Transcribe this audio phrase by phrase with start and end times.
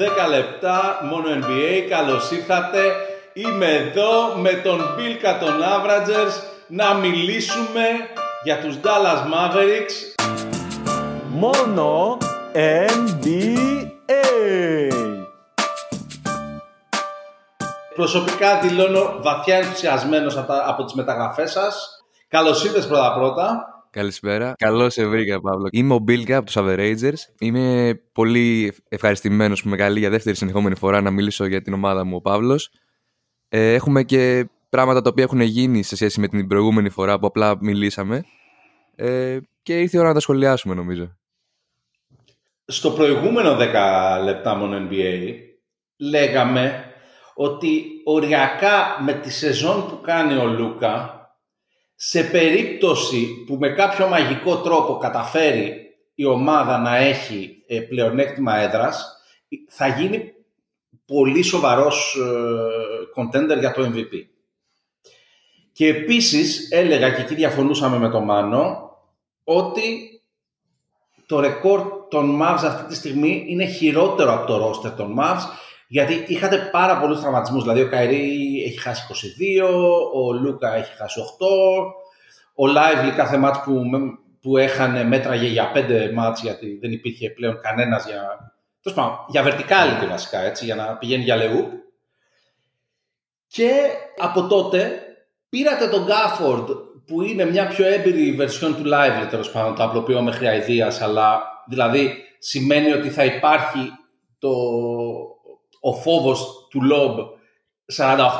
[0.00, 2.80] 10 λεπτά, μόνο NBA, καλώς ήρθατε.
[3.32, 6.32] Είμαι εδώ με τον Μπίλκα των Averagers
[6.66, 7.82] να μιλήσουμε
[8.44, 10.22] για τους Dallas Mavericks.
[11.28, 12.18] Μόνο
[12.52, 13.40] NBA.
[17.94, 21.88] Προσωπικά δηλώνω βαθιά ενθουσιασμένος από, τα- από τις μεταγραφές σας.
[22.28, 23.64] Καλώς ήρθες πρώτα πρώτα.
[23.92, 24.54] Καλησπέρα.
[24.58, 25.68] Καλώς σε βρήκα, Παύλο.
[25.70, 27.34] Είμαι ο Μπίλκα από τους Averagers.
[27.38, 32.04] Είμαι πολύ ευχαριστημένος που με καλεί για δεύτερη συνεχόμενη φορά να μιλήσω για την ομάδα
[32.04, 32.70] μου, ο Παύλος.
[33.48, 37.26] Ε, έχουμε και πράγματα τα οποία έχουν γίνει σε σχέση με την προηγούμενη φορά που
[37.26, 38.24] απλά μιλήσαμε.
[38.94, 41.16] Ε, και ήρθε η ώρα να τα σχολιάσουμε, νομίζω.
[42.64, 45.34] Στο προηγούμενο 10 λεπτά μόνο NBA
[45.96, 46.84] λέγαμε
[47.34, 51.19] ότι οριακά με τη σεζόν που κάνει ο Λούκα
[52.02, 59.22] σε περίπτωση που με κάποιο μαγικό τρόπο καταφέρει η ομάδα να έχει ε, πλεονέκτημα έδρας
[59.68, 60.32] θα γίνει
[61.06, 64.26] πολύ σοβαρός ε, contender για το MVP.
[65.72, 68.90] Και επίσης έλεγα και εκεί διαφωνούσαμε με τον Μάνο
[69.44, 70.20] ότι
[71.26, 75.42] το ρεκόρ των Mavs αυτή τη στιγμή είναι χειρότερο από το roster των Mavs
[75.92, 77.62] γιατί είχατε πάρα πολλούς τραυματισμούς.
[77.62, 79.02] Δηλαδή ο Καϊρή έχει χάσει
[79.62, 79.68] 22,
[80.14, 81.24] ο Λούκα έχει χάσει 8,
[82.62, 83.82] ο Lively κάθε μάτς που,
[84.40, 88.52] που έχανε μέτραγε για 5 μάτς γιατί δεν υπήρχε πλέον κανένας για,
[88.82, 91.72] τέλος πάντων, για verticality βασικά, έτσι, για να πηγαίνει για λεούπ.
[93.46, 93.70] Και
[94.18, 95.02] από τότε
[95.48, 96.66] πήρατε τον Gafford
[97.06, 101.42] που είναι μια πιο έμπειρη version του Lively τέλος πάντων, το απλοποιώ μέχρι αηδίας, αλλά
[101.68, 103.90] δηλαδή σημαίνει ότι θα υπάρχει
[104.38, 104.50] το,
[105.80, 107.16] ο φόβος του Lob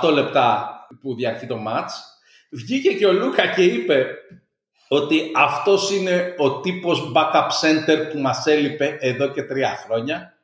[0.03, 1.91] 48 λεπτά που διαρκεί το match.
[2.51, 4.07] Βγήκε και ο Λούκα και είπε
[4.89, 10.39] ότι αυτός είναι ο τύπος backup center που μας έλειπε εδώ και τρία χρόνια.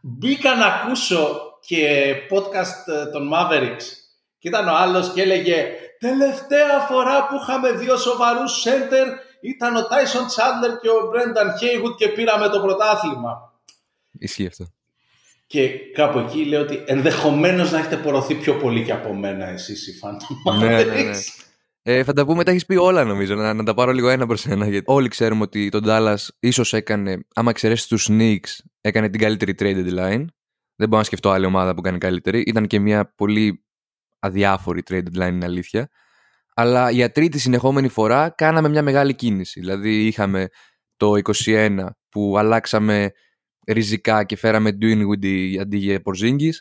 [0.00, 3.84] Μπήκα να ακούσω και podcast των Mavericks
[4.38, 9.06] και ήταν ο άλλος και έλεγε τελευταία φορά που είχαμε δύο σοβαρούς center
[9.40, 13.60] ήταν ο Tyson Chandler και ο Brendan Haywood και πήραμε το πρωτάθλημα.
[14.18, 14.66] Ισχύει αυτό.
[15.50, 19.86] Και κάπου εκεί λέω ότι ενδεχομένως να έχετε πορωθεί πιο πολύ και από μένα εσείς
[19.86, 21.10] οι φαν των Ναι, ναι, ναι.
[21.10, 21.44] Mavericks.
[21.82, 23.34] Ε, θα τα πούμε, τα έχεις πει όλα νομίζω.
[23.34, 24.68] Να, να τα πάρω λίγο ένα προς ένα.
[24.68, 29.54] Γιατί όλοι ξέρουμε ότι τον Dallas ίσως έκανε, άμα εξαιρέσει τους Knicks, έκανε την καλύτερη
[29.58, 30.24] trade deadline.
[30.76, 32.40] Δεν μπορώ να σκεφτώ άλλη ομάδα που κάνει καλύτερη.
[32.46, 33.64] Ήταν και μια πολύ
[34.18, 35.88] αδιάφορη trade deadline, είναι αλήθεια.
[36.54, 39.60] Αλλά για τρίτη συνεχόμενη φορά κάναμε μια μεγάλη κίνηση.
[39.60, 40.48] Δηλαδή είχαμε
[40.96, 41.12] το
[41.46, 43.12] 21 που αλλάξαμε
[43.72, 46.54] ριζικά και φέραμε Dinwiddie αντί για Porzingis.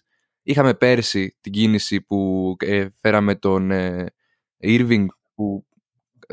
[0.44, 4.06] Είχαμε πέρσι την κίνηση που ε, φέραμε τον ε,
[4.64, 5.68] Irving που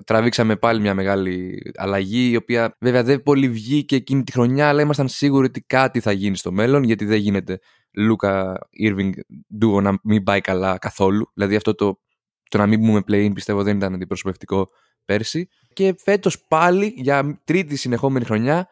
[0.04, 4.81] τραβήξαμε πάλι μια μεγάλη αλλαγή η οποία βέβαια δεν πολύ βγήκε εκείνη τη χρονιά αλλά
[4.81, 7.58] ήμασταν σίγουροι ότι κάτι θα γίνει στο μέλλον γιατί δεν γίνεται
[7.93, 8.58] Λούκα
[8.88, 9.10] Irving
[9.62, 12.00] duo να μην πάει καλά καθόλου δηλαδή αυτό το,
[12.48, 14.69] το να μην μπούμε play-in πιστεύω δεν ήταν αντιπροσωπευτικό
[15.04, 18.69] πέρσι και φέτος πάλι για τρίτη συνεχόμενη χρονιά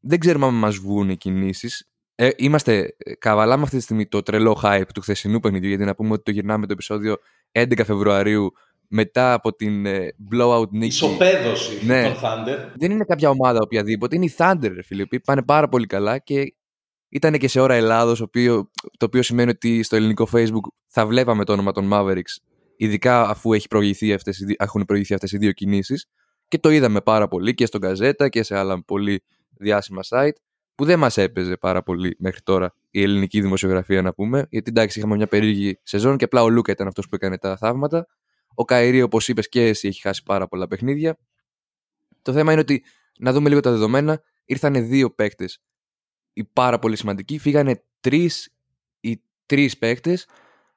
[0.00, 1.84] δεν ξέρουμε αν μας βγουν οι κινήσεις
[2.14, 6.12] ε, είμαστε καβαλάμε αυτή τη στιγμή το τρελό hype του χθεσινού παιχνιδιού γιατί να πούμε
[6.12, 7.16] ότι το γυρνάμε το επεισόδιο
[7.52, 8.52] 11 Φεβρουαρίου
[8.88, 10.86] μετά από την ε, blowout νίκη.
[10.86, 12.02] Ισοπαίδωση Ναι.
[12.02, 12.72] των Thunder.
[12.76, 15.86] Δεν είναι κάποια ομάδα οποιαδήποτε, είναι η Thunder, ρε φίλε, οι οποίοι πάνε πάρα πολύ
[15.86, 16.54] καλά και
[17.08, 21.06] ήταν και σε ώρα Ελλάδος, το οποίο, το οποίο σημαίνει ότι στο ελληνικό Facebook θα
[21.06, 22.36] βλέπαμε το όνομα των Mavericks,
[22.76, 26.06] ειδικά αφού έχει προηγηθεί αυτές, οι δι- έχουν προηγηθεί αυτές οι δύο κινήσεις
[26.48, 29.22] και το είδαμε πάρα πολύ και στον Καζέτα και σε άλλα πολύ
[29.60, 30.36] διάσημα site
[30.74, 34.46] που δεν μας έπαιζε πάρα πολύ μέχρι τώρα η ελληνική δημοσιογραφία να πούμε.
[34.50, 37.56] Γιατί εντάξει είχαμε μια περίεργη σεζόν και απλά ο Λούκα ήταν αυτός που έκανε τα
[37.56, 38.06] θαύματα.
[38.54, 41.18] Ο Καϊρή όπως είπες και εσύ έχει χάσει πάρα πολλά παιχνίδια.
[42.22, 42.84] Το θέμα είναι ότι
[43.18, 45.62] να δούμε λίγο τα δεδομένα ήρθαν δύο παίκτες
[46.32, 47.38] οι πάρα πολύ σημαντικοί.
[47.38, 48.54] Φύγανε τρεις
[49.00, 50.26] ή τρεις παίκτες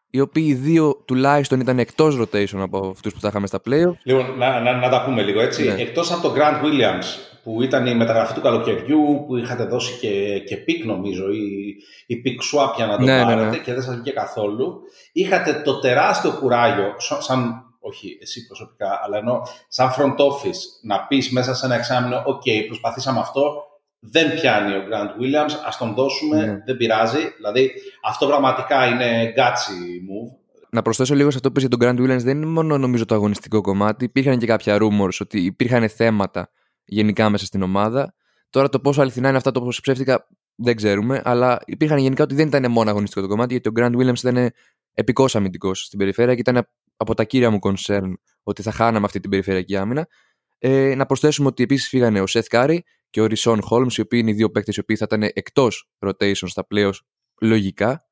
[0.09, 3.93] οι οποίοι οι δύο τουλάχιστον ήταν εκτός rotation από αυτούς που θα είχαμε στα playoff.
[4.03, 5.63] Λοιπόν, να, να, να τα πούμε λίγο έτσι.
[5.63, 5.81] Ναι.
[5.81, 10.39] Εκτός από τον Grant Williams που ήταν η μεταγραφή του καλοκαιριού που είχατε δώσει και,
[10.39, 13.57] και pick νομίζω ή, η pick swap για να το Ναι, ναι, πάρετε ναι.
[13.57, 14.81] και δεν σας βγήκε καθόλου.
[15.11, 21.05] Είχατε το τεράστιο κουράγιο σαν, σαν όχι εσύ προσωπικά, αλλά ενώ σαν front office να
[21.07, 23.63] πεις μέσα σε ένα εξάμεινο «ΟΚ, προσπαθήσαμε αυτό,
[23.99, 26.61] δεν πιάνει ο Grant Williams, ας τον δώσουμε, Ναι.
[26.65, 27.33] δεν πειράζει».
[27.35, 27.71] Δηλαδή
[28.03, 29.71] αυτό πραγματικά είναι gutsy
[30.09, 30.37] move.
[30.69, 33.05] Να προσθέσω λίγο σε αυτό που είπες για τον Grant Williams, δεν είναι μόνο νομίζω
[33.05, 34.05] το αγωνιστικό κομμάτι.
[34.05, 36.49] Υπήρχαν και κάποια rumors ότι υπήρχαν θέματα
[36.85, 38.13] γενικά μέσα στην ομάδα.
[38.49, 42.35] Τώρα το πόσο αληθινά είναι αυτά, το πόσο ψεύτικα δεν ξέρουμε, αλλά υπήρχαν γενικά ότι
[42.35, 44.51] δεν ήταν μόνο αγωνιστικό το κομμάτι, γιατί ο Grant Williams ήταν
[44.93, 48.13] επικός αμυντικός στην περιφέρεια και ήταν από τα κύρια μου concern
[48.43, 50.07] ότι θα χάναμε αυτή την περιφερειακή άμυνα.
[50.57, 52.77] Ε, να προσθέσουμε ότι επίσης φύγανε ο Seth Curry
[53.09, 55.89] και ο Ρισόν Χόλμς, οι οποίοι είναι οι δύο παίκτες οι οποίοι θα ήταν εκτός
[55.99, 56.99] rotation στα playoffs
[57.41, 58.07] λογικά.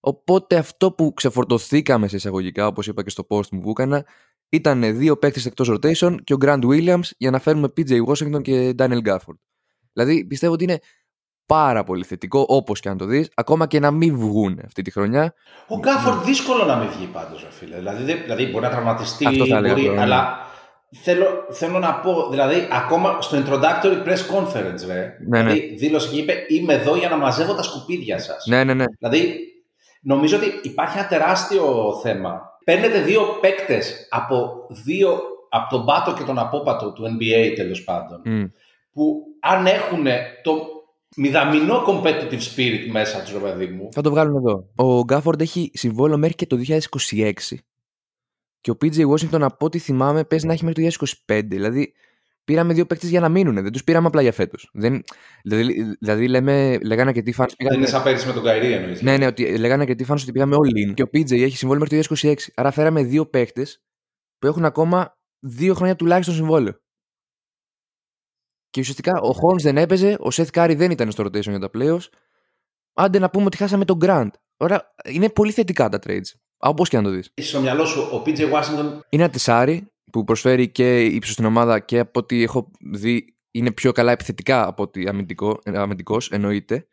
[0.00, 4.06] Οπότε αυτό που ξεφορτωθήκαμε σε εισαγωγικά, όπως είπα και στο post μου που έκανα,
[4.48, 8.74] ήταν δύο παίκτες εκτός rotation και ο Grant Williams για να φέρουμε PJ Washington και
[8.78, 9.38] Daniel Gafford.
[9.92, 10.78] Δηλαδή πιστεύω ότι είναι
[11.46, 14.90] πάρα πολύ θετικό, όπως και αν το δεις, ακόμα και να μην βγουν αυτή τη
[14.90, 15.34] χρονιά.
[15.68, 17.76] Ο Γκάφορντ δύσκολο να μην βγει πάντως, φίλε.
[17.76, 20.02] Δηλαδή, δηλαδή μπορεί να τραυματιστεί, Αυτό θα έλεγα μπορεί, τώρα, ναι.
[20.02, 20.38] αλλά
[21.02, 25.52] θέλω, θέλω να πω, δηλαδή ακόμα στο introductory press conference, ρε, Ναι, ναι.
[25.52, 28.46] δηλαδή δήλωσε και είπε είμαι εδώ για να μαζεύω τα σκουπίδια σας.
[28.46, 28.84] Ναι, ναι, ναι.
[28.98, 29.38] Δηλαδή,
[30.00, 32.52] νομίζω ότι υπάρχει ένα τεράστιο θέμα.
[32.64, 38.22] Παίρνετε δύο παίκτες από, δύο, από τον πάτο και τον απόπατο του NBA τέλος πάντων,
[38.24, 38.44] Μμ.
[38.92, 40.04] που αν έχουν
[40.42, 40.74] το
[41.16, 44.70] μηδαμινό competitive spirit μέσα τους, ρε παιδί μου, Θα το βγάλουν εδώ.
[44.74, 47.32] Ο Γκάφορντ έχει συμβόλαιο μέχρι και το 2026.
[48.60, 51.40] Και ο PJ Washington, από ό,τι θυμάμαι, παίζει να έχει μέχρι το 2025.
[51.44, 51.92] Δηλαδή,
[52.44, 53.54] πήραμε δύο παίκτες για να μείνουν.
[53.54, 54.70] Δεν τους πήραμε απλά για φέτος.
[54.72, 55.04] Δηλαδή,
[56.00, 57.76] δηλαδή λέμε, λέγανε και τι fans δεν πήγαμε.
[57.76, 59.02] είναι σαν πέρυσι με τον Καϊρή εννοείς.
[59.02, 60.94] Ναι, ναι, ότι λέγανε και τι fans ότι πήγαμε all in.
[60.94, 62.34] Και ο PJ έχει συμβόλαιο μέχρι το 2026.
[62.54, 63.82] Άρα φέραμε δύο παίκτες
[64.38, 66.82] που έχουν ακόμα δύο χρόνια τουλάχιστον συμβόλαιο.
[68.70, 71.70] Και ουσιαστικά ο Holmes δεν έπαιζε, ο Seth Curry δεν ήταν στο rotation για τα
[71.74, 72.08] playoffs.
[72.94, 74.30] Άντε να πούμε ότι χάσαμε τον Grant.
[74.56, 76.30] Ωραία, είναι πολύ θετικά τα trades.
[76.56, 77.30] Όπως και να το δεις.
[77.34, 81.44] Έχει στο μυαλό σου ο PJ Washington Είναι ένα τεσάρι που προσφέρει και ύψος στην
[81.44, 86.86] ομάδα και από ό,τι έχω δει είναι πιο καλά επιθετικά από ότι αμυντικό, αμυντικός, εννοείται.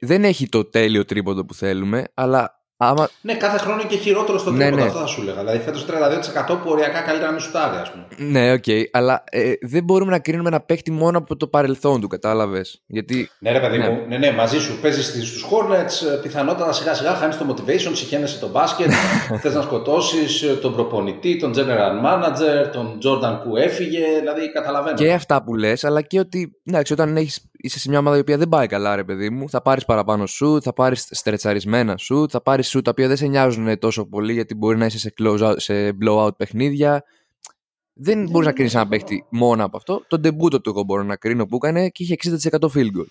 [0.00, 3.08] Δεν έχει το τέλειο τρίποντο που θέλουμε, αλλά άμα.
[3.20, 4.88] Ναι, κάθε χρόνο είναι και χειρότερο στο Ναι, τρίποντο, ναι.
[4.88, 5.38] αυτό θα σου έλεγα.
[5.38, 8.06] Δηλαδή φέτος 32% που οριακά καλύτερα να μην σουτάρει, ας πούμε.
[8.30, 12.08] Ναι, οκ, αλλά ε, δεν μπορούμε να κρίνουμε ένα παίκτη μόνο από το παρελθόν του,
[12.08, 13.30] κατάλαβες; Γιατί.
[13.38, 13.88] Ναι, ρε παιδί Ναι.
[13.88, 16.12] μου, ναι, ναι, μαζί σου παίζεις στους Hornets.
[16.12, 18.90] ε, Πιθανότατα σιγά σιγά χάνεις το motivation, συχαίνεσαι το μπάσκετ.
[19.42, 24.04] Θες να σκοτώσεις τον προπονητή, τον general manager, τον Jordan που έφυγε.
[24.18, 24.96] Δηλαδή, καταλαβαίνω.
[24.96, 28.20] Και αυτά που λες, αλλά και ότι εντάξει, όταν έχεις, είσαι σε μια ομάδα η
[28.20, 32.30] οποία δεν πάει καλά, ρε παιδί μου, θα πάρεις παραπάνω σουτ, θα πάρεις στρετσαρισμένα σουτ,
[32.32, 35.12] θα πάρεις σουτ τα οποία δεν σε νοιάζουν τόσο πολύ γιατί μπορεί να είσαι σε,
[35.22, 37.04] close out, σε blowout παιχνίδια.
[37.92, 40.04] Δεν μπορείς να κρίνεις ένα παίχτη μόνο από αυτό.
[40.08, 42.16] Το ντεμπούτο του εγώ μπορώ να κρίνω που έκανε και είχε
[42.50, 43.06] 60% field goal.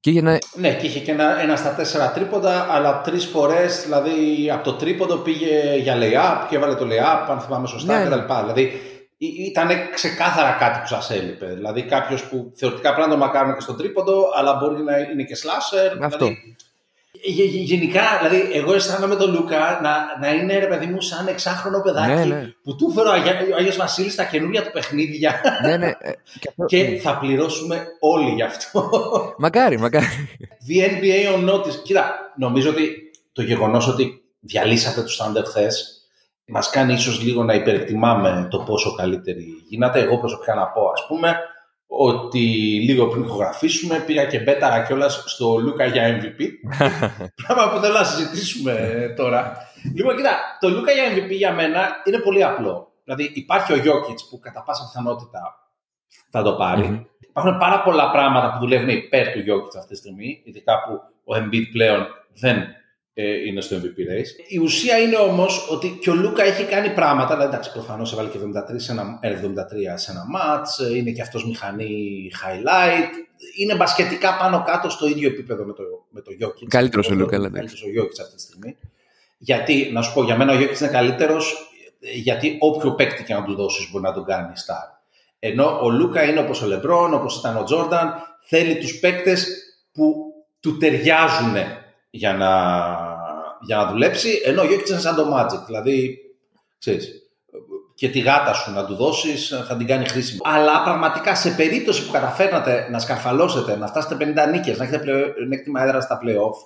[0.00, 3.82] Και είχε ένα, Ναι, και είχε και ένα, ένα στα τέσσερα τρίποντα, αλλά τρεις φορές,
[3.82, 8.04] δηλαδή από το τρίποντο πήγε για layup και έβαλε το layup, αν θυμάμαι σωστά Ναι.
[8.04, 8.32] κτλ.
[8.42, 8.80] Δηλαδή
[9.18, 11.46] ήταν ξεκάθαρα κάτι που σας έλειπε.
[11.46, 15.22] Δηλαδή κάποιος που θεωρητικά πρέπει να το μακάρουν και στο τρίποντο, αλλά μπορεί να είναι
[15.22, 15.96] και slasher.
[16.02, 16.24] Αυτό.
[16.26, 16.56] Δηλαδή,
[17.22, 21.26] γε- γε- γενικά, δηλαδή, εγώ αισθάνομαι τον Λούκα να, να είναι ρε παιδί μου σαν
[21.26, 22.52] εξάχρονο παιδάκι Ναι, ναι.
[22.62, 25.86] που του φέρω ο Αγία- ο Άγιος Βασίλης στα καινούργια του παιχνίδια ναι, ναι.
[25.86, 26.10] ε,
[26.40, 28.90] και αυτό- και θα πληρώσουμε όλοι γι' αυτό.
[29.38, 30.06] Μακάρι, μακάρι.
[30.68, 31.82] The NBA on notice.
[31.84, 35.95] Κοίτα, νομίζω ότι το γεγονός ότι διαλύσατε τους Thunder χθες
[36.46, 40.00] μας κάνει ίσως λίγο να υπερεκτιμάμε το πόσο καλύτερη γίνατε.
[40.00, 41.36] Εγώ προσωπικά να πω, ας πούμε,
[41.86, 42.40] ότι
[42.84, 46.40] λίγο πριν ηχογραφήσουμε πήγα και μπέταρα κιόλας στο Λούκα για MVP.
[47.46, 48.74] Πράγμα που θέλω να συζητήσουμε
[49.16, 49.56] τώρα.
[49.94, 52.92] Λοιπόν, κοίτα, το Λούκα για MVP για μένα είναι πολύ απλό.
[53.04, 55.40] Δηλαδή, υπάρχει ο Jokic που κατά πάσα πιθανότητα
[56.30, 56.88] θα το πάρει.
[56.88, 57.04] Μμμ.
[57.28, 60.92] Υπάρχουν πάρα πολλά πράγματα που δουλεύουν υπέρ του Jokic αυτή τη στιγμή, ειδικά που
[61.32, 62.06] ο Embiid πλέον
[62.40, 62.56] δεν
[63.18, 64.48] ε, είναι στο MVP race.
[64.48, 67.34] Η ουσία είναι όμως ότι και ο Λούκα έχει κάνει πράγματα.
[67.34, 69.38] Δηλαδή, εντάξει, προφανώς έβαλε και 73 σε ένα, ε, 73
[69.94, 73.10] σε ένα match, είναι και αυτός μηχανή highlight.
[73.58, 76.66] Είναι μπασκετικά πάνω κάτω στο ίδιο επίπεδο με το, με το Jokic.
[76.68, 77.58] Καλύτερος ο Εγώ Λούκα, θεωρώ λέτε.
[77.58, 78.76] Καλύτερος ο Jokic αυτή τη στιγμή.
[79.38, 81.70] Γιατί, να σου πω, για μένα ο Jokic είναι καλύτερος,
[82.14, 84.98] γιατί όποιο παίκτη και να του δώσεις μπορεί να τον κάνει star.
[85.38, 89.46] Ενώ ο Λούκα είναι όπως ο Λεμπρόν, όπως ήταν ο Τζόρνταν, θέλει τους παίκτες
[89.92, 90.14] που
[90.60, 91.54] του ταιριάζουν
[92.10, 92.50] για να,
[93.60, 96.18] για να δουλέψει, ενώ ο Γιώκητς είναι σαν το Magic, δηλαδή,
[96.78, 97.26] ξέρεις,
[97.94, 100.40] και τη γάτα σου να του δώσεις θα την κάνει χρήσιμη.
[100.44, 105.82] Αλλά πραγματικά σε περίπτωση που καταφέρνατε να σκαρφαλώσετε, να φτάσετε 50 νίκες, να έχετε πλεονέκτημα
[105.82, 106.56] έδρας στα play-off,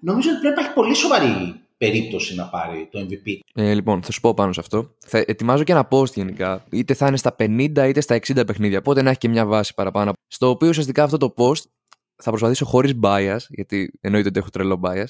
[0.00, 3.38] νομίζω ότι πρέπει να έχει πολύ σοβαρή περίπτωση να πάρει το MVP.
[3.54, 4.94] Ε, λοιπόν, θα σου πω πάνω σε αυτό.
[4.98, 6.64] Θα ετοιμάζω και ένα post γενικά.
[6.70, 8.78] Είτε θα είναι στα 50 είτε στα 60 παιχνίδια.
[8.78, 10.12] Οπότε να έχει και μια βάση παραπάνω.
[10.26, 11.62] Στο οποίο ουσιαστικά αυτό το post
[12.16, 15.06] θα προσπαθήσω χωρίς bias, γιατί εννοείται ότι έχω τρελό bias,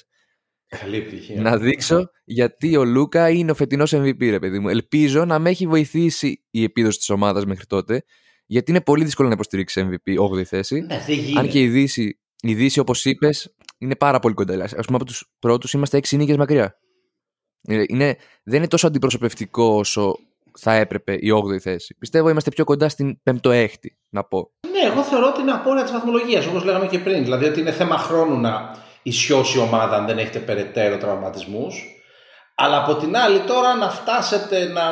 [0.68, 1.40] Καλή επιτυχία.
[1.40, 4.68] να δείξω γιατί ο Λούκα είναι ο φετινός MVP, ρε παιδί μου.
[4.68, 8.04] Ελπίζω να με έχει βοηθήσει η επίδοση της ομάδας μέχρι τότε,
[8.46, 10.80] γιατί είναι πολύ δύσκολο να υποστηρίξει MVP 8η θέση.
[10.80, 11.40] Ναι, δεν γίνεται.
[11.40, 14.54] Αν και η Δύση, η Δύση όπως είπες, είναι πάρα πολύ κοντά.
[14.54, 16.78] Α πούμε, από τους πρώτους είμαστε 6 νίκες μακριά.
[17.62, 20.16] Ε, Είναι, δεν είναι τόσο αντιπροσωπευτικό όσο
[20.58, 21.96] θα έπρεπε η 8η θέση.
[21.98, 23.66] Πιστεύω είμαστε πιο κοντά στην 5η,
[24.08, 24.50] να πω.
[24.70, 27.22] Ναι, εγώ θεωρώ ότι είναι απόρρια της βαθμολογίας, όπως λέγαμε και πριν.
[27.22, 28.76] Δηλαδή ότι είναι θέμα χρόνου να
[29.08, 31.92] ισιώσει η ομάδα αν δεν έχετε περαιτέρω τραυματισμούς.
[32.54, 34.82] Αλλά από την άλλη τώρα να φτάσετε να...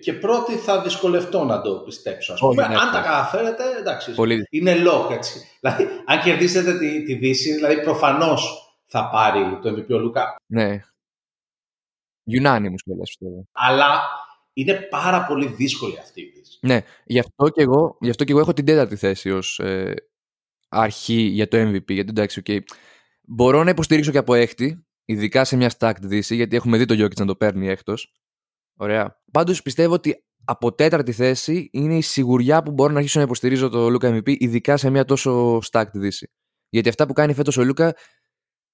[0.00, 2.32] και πρώτοι θα δυσκολευτώ να το πιστέψω.
[2.32, 2.62] Ας πούμε.
[2.62, 3.06] Όχι, ναι, αν τα ναι.
[3.06, 4.46] καταφέρετε, εντάξει, Πολύ.
[4.50, 5.40] είναι lock έτσι.
[5.60, 10.36] Δηλαδή, αν κερδίσετε τη, τη Δύση, δηλαδή προφανώς θα πάρει το MVP ο Λούκα.
[10.46, 10.80] Ναι.
[12.30, 13.48] Unanimous κιόλας πιστεύω.
[13.52, 14.02] Αλλά
[14.52, 16.58] είναι πάρα πολύ δύσκολη αυτή η Δύση.
[16.60, 19.94] Ναι, γι' αυτό και εγώ, γι αυτό και εγώ έχω την τέταρτη θέση ως ε,
[20.68, 21.92] αρχή για το MVP.
[21.92, 22.58] Γιατί εντάξει, okay,
[23.34, 27.04] μπορώ να υποστηρίξω και από έκτη, ειδικά σε μια stacked δύση, γιατί έχουμε δει το
[27.04, 28.12] Jokic να το παίρνει έκτος.
[28.76, 29.22] Ωραία.
[29.32, 33.68] Πάντως πιστεύω ότι από τέταρτη θέση είναι η σιγουριά που μπορώ να αρχίσω να υποστηρίζω
[33.68, 36.30] το Luka MVP, ειδικά σε μια τόσο stacked δύση.
[36.68, 37.86] Γιατί αυτά που κάνει φέτος ο Λούκα,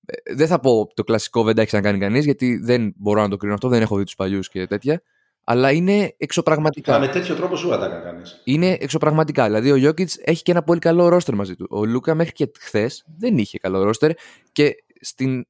[0.07, 3.21] ε, δεν θα πω το κλασικό δεν τα έχεις να κάνει κανείς, γιατί δεν μπορώ
[3.21, 5.03] να το κρίνω αυτό, δεν έχω δει τους παλιούς και τέτοια.
[5.51, 6.95] Αλλά είναι εξωπραγματικά.
[6.95, 8.23] Αλλά με τέτοιο τρόπο σου δεν τα έκανε κανεί.
[8.45, 9.45] Είναι εξωπραγματικά.
[9.45, 11.67] Δηλαδή, ο Γιώκητς έχει και ένα πολύ καλό ρόστερ μαζί του.
[11.71, 14.11] Ο Λούκα μέχρι και χθες δεν είχε καλό ρόστερ
[14.53, 15.47] και στην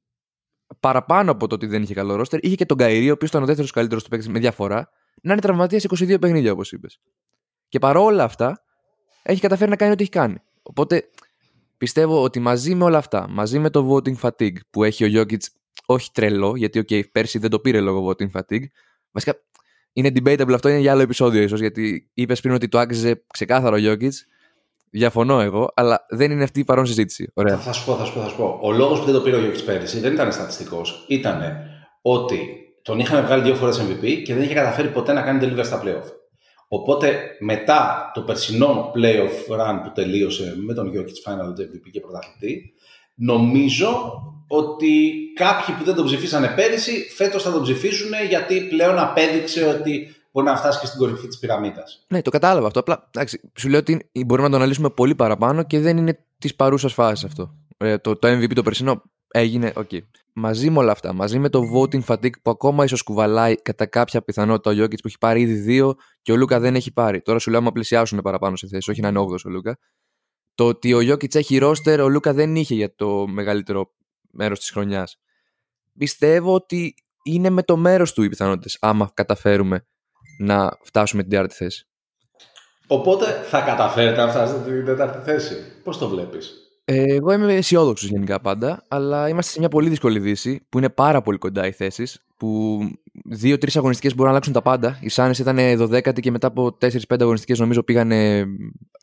[0.81, 3.43] παραπάνω από το ότι δεν είχε καλό ρόστερ, είχε και τον Καϊρή, ο οποίος ήταν
[3.43, 4.90] ο δεύτερος καλύτερος του παίκτη με διαφορά,
[5.23, 7.00] να είναι τραυματίας 22 παιχνίδια, όπως είπες.
[7.69, 8.62] Και παρόλα αυτά,
[9.23, 10.37] έχει καταφέρει να κάνει ό,τι έχει κάνει.
[10.62, 11.09] Οπότε
[11.76, 15.50] πιστεύω ότι μαζί με όλα αυτά, μαζί με το voting fatigue που έχει ο Γιώκητς,
[15.87, 18.64] όχι τρελό, γιατί okay, πέρσι δεν το πήρε λόγω voting fatigue.
[19.11, 19.38] Βασικά
[19.99, 23.75] είναι debatable αυτό, είναι για άλλο επεισόδιο ίσως, γιατί είπες πριν ότι το άξιζε ξεκάθαρο
[23.75, 24.26] ο Γιώκητς.
[24.90, 27.31] Διαφωνώ εγώ, αλλά δεν είναι αυτή η παρόν συζήτηση.
[27.35, 27.57] Ωραία.
[27.57, 28.59] Θα σου πω, θα σου πω, θα σου πω.
[28.62, 31.05] Ο λόγος που δεν το πήρε ο Γιώργη πέρυσι δεν ήταν στατιστικός.
[31.09, 31.43] Ήταν
[32.02, 32.38] ότι
[32.83, 35.83] τον είχαν βγάλει δύο φορές MVP και δεν είχε καταφέρει ποτέ να κάνει deliver στα
[35.85, 36.11] playoff.
[36.69, 42.73] Οπότε μετά το περσινό playoff run που τελείωσε με τον Γιώργη Final MVP και πρωταθλητή,
[43.14, 49.64] νομίζω ότι κάποιοι που δεν τον ψηφίσανε πέρυσι φέτος θα τον ψηφίσουν γιατί πλέον απέδειξε
[49.64, 52.05] ότι μπορεί να φτάσει και στην κορυφή της πυραμίδας.
[52.09, 52.81] Ναι, το κατάλαβα αυτό.
[52.81, 56.55] Απλά εντάξει, σου λέω ότι μπορούμε να το αναλύσουμε πολύ παραπάνω και δεν είναι της
[56.55, 57.55] παρούσας φάσης αυτό.
[57.76, 59.90] Ε, το, το MVP το περσινό έγινε, οκ.
[60.33, 64.23] Μαζί με όλα αυτά, μαζί με το voting fatigue που ακόμα ίσως κουβαλάει κατά κάποια
[64.23, 67.23] πιθανότητα ο Γιόκιτς που έχει πάρει ήδη δύο και ο Λούκα δεν έχει πάρει.
[67.23, 69.78] Τώρα σου λέω άμα πλησιάσουν παραπάνω σε θέση, όχι να είναι 8ο ο Λούκα.
[70.55, 73.93] Το ότι ο Γιόκιτς έχει ρόστερ, ο Λούκα δεν είχε για το μεγαλύτερο
[74.32, 75.20] μέρος της χρονιάς.
[75.99, 79.87] Πιστεύω ότι είναι με το μέρος του οι πιθανότητες, άμα καταφέρουμε
[80.38, 81.87] να φτάσουμε την τέταρτη θέση.
[82.87, 85.54] Οπότε θα καταφέρετε να φτάσετε την τέταρτη θέση.
[85.85, 86.52] Πώς το βλέπεις;
[86.85, 90.88] Ε, εγώ είμαι αισιόδοξος γενικά πάντα, αλλά είμαστε σε μια πολύ δύσκολη δύση που είναι
[90.88, 92.23] πάρα πολύ κοντά οι θέσεις.
[92.38, 92.80] Που
[93.25, 94.99] δύο-τρεις αγωνιστικές μπορούν να αλλάξουν τα πάντα.
[95.02, 98.47] Οι Σάνες ήταν 12η και μετά από 4-5 αγωνιστικές νομίζω πήγανε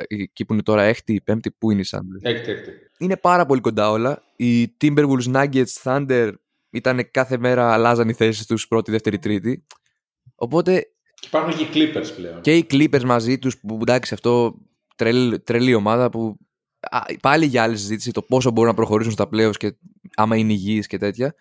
[0.08, 1.48] εκεί που είναι τώρα 6η, 5η.
[1.58, 2.72] Πού είναι οι Σάνες; Έκτη, έκτη.
[2.98, 4.24] Είναι πάρα πολύ κοντά όλα.
[4.36, 6.32] Οι Timberwolves, Nuggets, Thunder
[6.70, 9.66] ήταν κάθε μέρα αλλάζαν οι θέσεις τους πρώτη, δεύτερη, τρίτη.
[10.36, 12.42] Οπότε Και υπάρχουν και οι Clippers πλέον.
[12.42, 14.56] και οι Clippers μαζί τους, που εντάξει, αυτό
[14.96, 16.38] τρελ, τρελή ομάδα που
[16.80, 19.76] α, πάλι για άλλη συζήτηση το πόσο μπορούν να προχωρήσουν στα playoffs και
[20.16, 21.36] άμα είναι υγιείς και τέτοια.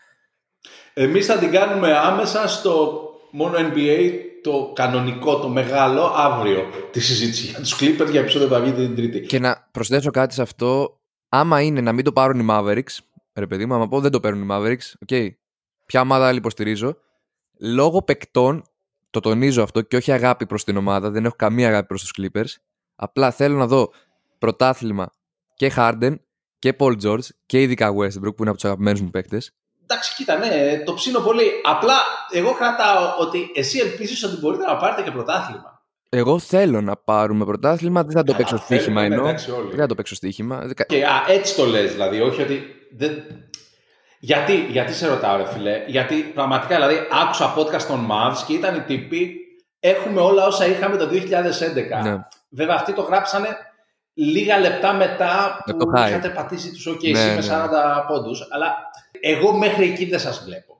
[0.94, 4.10] Εμείς θα την κάνουμε άμεσα στο μόνο NBA
[4.42, 8.72] το κανονικό, το μεγάλο, αύριο τη συζήτηση για τους Clippers για επεισόδιο που θα βγει
[8.72, 9.20] την Τρίτη.
[9.20, 12.98] Και να προσθέσω κάτι σε αυτό, άμα είναι να μην το πάρουν οι Mavericks,
[13.34, 15.34] ρε παιδί μου, άμα πω δεν το παίρνουν οι Mavericks, OK,
[15.86, 16.96] ποια ομάδα άλλη υποστηρίζω,
[17.58, 18.64] λόγω παικτών,
[19.10, 22.12] το τονίζω αυτό και όχι αγάπη προς την ομάδα, δεν έχω καμία αγάπη προς τους
[22.18, 22.62] Clippers,
[22.96, 23.92] απλά θέλω να δω
[24.38, 25.12] πρωτάθλημα
[25.54, 26.14] και Harden
[26.58, 29.52] και Paul George και ειδικά Westbrook που είναι από τους αγαπημένους μου παίκτες.
[29.86, 31.50] Εντάξει, κοίτα, ναι, το ψήνω πολύ.
[31.64, 31.94] Απλά
[32.30, 35.82] εγώ κρατάω ότι εσύ ελπίζεις ότι μπορείτε να πάρετε και πρωτάθλημα.
[36.08, 39.28] Εγώ θέλω να πάρουμε πρωτάθλημα, δεν θα το Καλά, παίξω θέλουμε, στοίχημα ναι, εννοώ.
[39.28, 39.68] εντάξει, όλοι.
[39.70, 40.60] Δεν θα το παίξω στοίχημα.
[40.64, 42.62] Δεκα- Και α, έτσι το λες δηλαδή, όχι ότι...
[42.96, 43.22] Δεν...
[44.20, 48.76] Γιατί, γιατί σε ρωτάω ρε φίλε, γιατί πραγματικά δηλαδή άκουσα podcast των Mavs και ήταν
[48.76, 49.36] οι τύποι
[49.80, 52.02] έχουμε όλα όσα είχαμε το 2011.
[52.02, 52.16] Ναι.
[52.50, 53.48] Βέβαια αυτοί το γράψανε
[54.14, 56.08] λίγα λεπτά μετά Με που το hype.
[56.08, 57.46] είχατε πατήσει τους OKC Ναι, με ναι.
[57.50, 58.74] 40 πόντους, αλλά
[59.20, 60.72] εγώ μέχρι εκεί δεν σας βλέπω.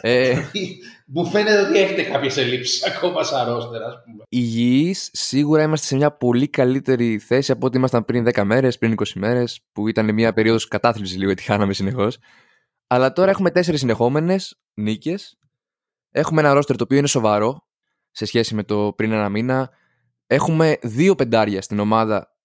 [0.00, 0.38] Ε,
[1.06, 4.24] Μου φαίνεται ότι έχετε κάποιες ελλείψεις ακόμα σαν ρόστερ, ας πούμε.
[4.28, 8.94] υγιείς, σίγουρα είμαστε σε μια πολύ καλύτερη θέση από ό,τι ήμασταν πριν 10 μέρες, πριν
[8.98, 12.18] 20 μέρες, που ήταν μια περίοδος κατάθλιψης λίγο γιατί χάναμε συνεχώς.
[12.86, 15.38] Αλλά τώρα έχουμε τέσσερις συνεχόμενες νίκες.
[16.10, 17.66] Έχουμε ένα ρόστερ το οποίο είναι σοβαρό
[18.10, 19.70] σε σχέση με το πριν ένα μήνα.
[20.30, 22.36] Έχουμε δύο πεντάρια στην ομάδα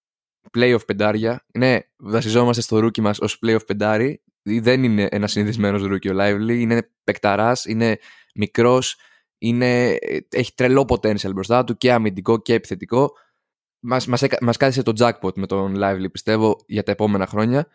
[0.58, 1.44] playoff πεντάρια.
[1.54, 4.22] Ναι, βασιζόμαστε στο rookie μας ως playoff πεντάρι.
[4.42, 6.48] Δεν είναι ένας συνηθισμένος rookie ο Lively.
[6.58, 7.98] Είναι παικταράς, είναι
[8.34, 8.96] μικρός,
[9.38, 9.96] είναι,
[10.28, 13.12] έχει τρελό potential μπροστά του και αμυντικό και επιθετικό.
[13.80, 17.66] Μας, μας, έκα- μας κάθισε το jackpot με τον Lively πιστεύω για τα επόμενα χρόνια.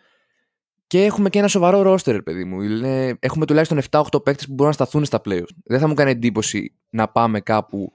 [0.87, 2.61] Και έχουμε και ένα σοβαρό roster, ρε παιδί μου.
[2.61, 5.53] Είναι, έχουμε τουλάχιστον 7-8 παίκτες που μπορούν να σταθούν στα playoffs.
[5.65, 7.93] Δεν θα μου κάνει εντύπωση να πάμε κάπου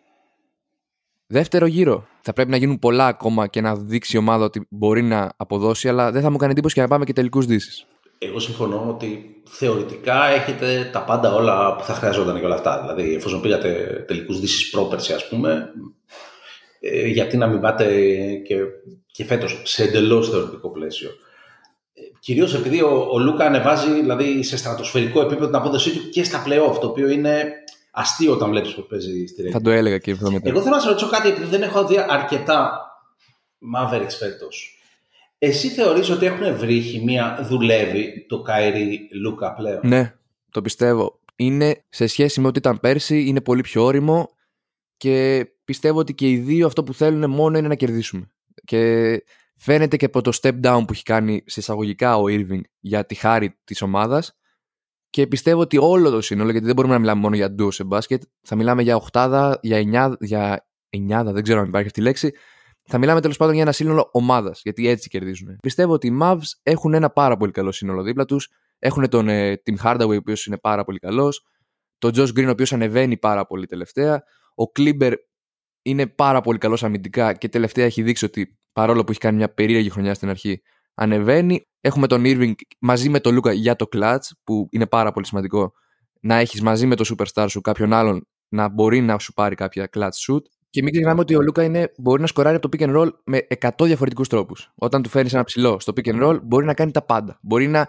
[1.27, 2.07] δεύτερο γύρο.
[2.21, 5.89] Θα πρέπει να γίνουν πολλά ακόμα και να δείξει η ομάδα ότι μπορεί να αποδώσει,
[5.89, 7.87] αλλά δεν θα μου κάνει εντύπωση και να πάμε και τελικούς δύσει.
[8.19, 12.81] εγώ συμφωνώ ότι θεωρητικά έχετε τα πάντα όλα που θα χρειαζόταν και όλα αυτά.
[12.81, 15.73] Δηλαδή, εφόσον πήγατε τελικούς δύσεις πρόπερση, ας πούμε,
[16.81, 17.85] ε, γιατί να μην πάτε
[18.47, 18.57] και,
[19.07, 21.11] και φέτος σε εντελώς θεωρητικό πλαίσιο.
[21.95, 26.25] Ε, κυρίως επειδή ο, ο Λούκα ανεβάζει δηλαδή, σε στρατοσφαιρικό επίπεδο την απόδοσή του και
[26.25, 27.53] στα playoff, το οποίο είναι
[27.95, 30.89] αστείο όταν βλέπεις που παίζει στη Θα το έλεγα και αυτό Εγώ θέλω να σα
[30.89, 32.89] ρωτήσω κάτι, επειδή δεν έχω δει αρκετά
[33.77, 34.79] Mavericks φέτος.
[35.39, 40.15] Εσύ θεωρείς ότι έχουν βρει χημεία, δουλεύει το Καϊρή Λούκα πλέον; Ναι,
[40.51, 41.19] το πιστεύω.
[41.37, 44.29] Είναι σε σχέση με ό,τι ήταν πέρσι, είναι πολύ πιο όριμο
[44.97, 48.27] και πιστεύω ότι και οι δύο αυτό που θέλουν μόνο είναι να κερδίσουμε.
[48.65, 49.23] Και
[49.57, 53.15] φαίνεται και από το step down που έχει κάνει σε εισαγωγικά ο Irving για τη
[53.15, 54.39] χάρη της ομάδας
[55.15, 57.85] και πιστεύω ότι όλο το σύνολο, γιατί δεν μπορούμε να μιλάμε μόνο για ντους σε
[57.85, 62.03] μπάσκετ, θα μιλάμε για οχτάδα, για εννιά, για εννιάδα, δεν ξέρω αν υπάρχει αυτή η
[62.03, 62.33] λέξη,
[62.83, 65.57] θα μιλάμε τέλος πάντων για ένα σύνολο ομάδας, γιατί έτσι κερδίζουν.
[65.63, 68.49] Πιστεύω ότι οι Mavs έχουν ένα πάρα πολύ καλό σύνολο δίπλα τους.
[68.79, 71.47] Έχουν τον ε, Tim Hardaway, ο οποίος είναι πάρα πολύ καλός.
[71.99, 74.23] Τον Josh Green, ο οποίος ανεβαίνει πάρα πολύ τελευταία.
[74.55, 75.13] Ο Kleber
[75.83, 79.55] είναι πάρα πολύ καλός αμυντικά και τελευταία έχει δείξει ότι παρόλο που έχει κάνει μια
[79.55, 80.63] περίεργη χρονιά στην αρχή,
[80.95, 81.67] ανεβαίνει.
[81.81, 85.73] Έχουμε τον Irving μαζί με τον Λούκα για το clutch, που είναι πάρα πολύ σημαντικό
[86.21, 89.89] να έχεις μαζί με το superstar σου κάποιον άλλον να μπορεί να σου πάρει κάποια
[89.93, 90.41] clutch shoot.
[90.71, 93.09] Και μην ξεχνάμε ότι ο Λούκα είναι, μπορεί να σκοράρει από το pick and roll
[93.25, 94.73] με 100 διαφορετικούς τρόπους.
[94.75, 97.39] Όταν του φέρνει ένα ψηλό στο pick and roll, μπορεί να κάνει τα πάντα.
[97.43, 97.89] Μπορεί να,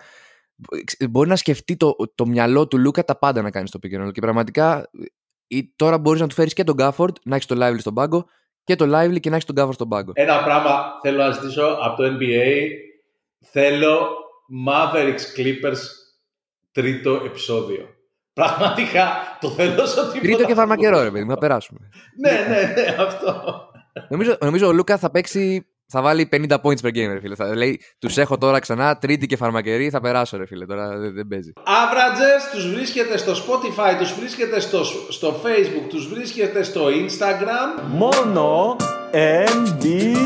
[1.10, 4.06] μπορεί να σκεφτεί το, το μυαλό του Λούκα τα πάντα να κάνει στο pick and
[4.06, 4.12] roll.
[4.12, 4.90] Και πραγματικά
[5.76, 8.26] τώρα μπορείς να του φέρεις και τον Gafford, να έχεις το Lively στον πάγκο
[8.64, 10.12] και το Lively και να έχεις τον Gafford στον πάγκο.
[10.16, 12.70] Ένα πράγμα θέλω να ζητήσω από το NBA.
[13.52, 14.08] Θέλω
[14.68, 15.80] Mavericks Clippers
[16.72, 17.90] τρίτο επεισόδιο.
[18.34, 20.20] Πραγματικά το θέλω σε ότι.
[20.20, 21.80] Τρίτο και φαρμακερό, ρε παιδί, θα περάσουμε.
[22.22, 23.44] ναι, ναι, ναι, αυτό.
[24.10, 25.66] νομίζω, νομίζω ο Λούκα θα παίξει.
[25.88, 27.36] Θα βάλει 50 points per game, ρε φίλε.
[27.36, 30.66] Θα λέει, τους έχω τώρα ξανά, τρίτη και φαρμακερή, θα περάσω, ρε φίλε.
[30.66, 31.54] Τώρα δεν, δεν παίζει.
[31.56, 37.82] Averages τους βρίσκεται στο Spotify, τους βρίσκεται στο, στο Facebook, τους βρίσκεται στο Instagram.
[37.88, 38.76] Μόνο
[39.12, 40.26] NBA.